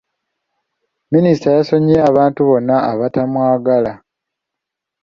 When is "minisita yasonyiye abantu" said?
1.13-2.39